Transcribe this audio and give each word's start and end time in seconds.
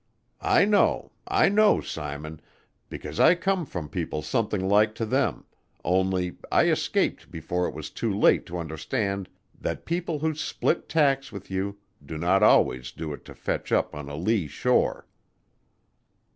I 0.41 0.65
know, 0.65 1.11
I 1.27 1.47
know, 1.47 1.79
Simon, 1.79 2.41
because 2.89 3.19
I 3.19 3.35
come 3.35 3.67
from 3.67 3.87
people 3.87 4.23
something 4.23 4.67
like 4.67 4.95
to 4.95 5.05
them, 5.05 5.45
only 5.85 6.37
I 6.51 6.69
escaped 6.69 7.29
before 7.29 7.67
it 7.67 7.75
was 7.75 7.91
too 7.91 8.11
late 8.11 8.47
to 8.47 8.57
understand 8.57 9.29
that 9.59 9.85
people 9.85 10.17
who 10.17 10.33
split 10.33 10.89
tacks 10.89 11.31
with 11.31 11.51
you 11.51 11.77
do 12.03 12.17
not 12.17 12.41
always 12.41 12.91
do 12.91 13.13
it 13.13 13.23
to 13.25 13.35
fetch 13.35 13.71
up 13.71 13.93
on 13.93 14.09
a 14.09 14.15
lee 14.15 14.47
shore." 14.47 15.05